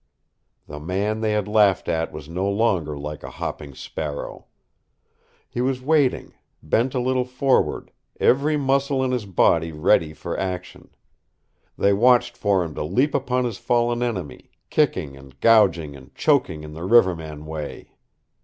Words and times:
The 0.65 0.79
man 0.79 1.21
they 1.21 1.33
had 1.33 1.47
laughed 1.47 1.87
at 1.87 2.11
was 2.11 2.27
no 2.27 2.49
longer 2.49 2.97
like 2.97 3.21
a 3.21 3.29
hopping 3.29 3.75
sparrow. 3.75 4.45
He 5.47 5.61
was 5.61 5.79
waiting, 5.79 6.33
bent 6.63 6.95
a 6.95 6.99
little 6.99 7.23
forward, 7.23 7.91
every 8.19 8.57
muscle 8.57 9.03
in 9.03 9.11
his 9.11 9.27
body 9.27 9.71
ready 9.71 10.13
for 10.15 10.35
action. 10.39 10.89
They 11.77 11.93
watched 11.93 12.35
for 12.35 12.63
him 12.63 12.73
to 12.73 12.83
leap 12.83 13.13
upon 13.13 13.45
his 13.45 13.59
fallen 13.59 14.01
enemy, 14.01 14.49
kicking 14.71 15.15
and 15.15 15.39
gouging 15.39 15.95
and 15.95 16.15
choking 16.15 16.63
in 16.63 16.73
the 16.73 16.83
riverman 16.85 17.45
way. 17.45 17.91